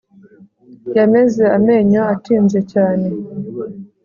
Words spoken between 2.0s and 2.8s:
atinze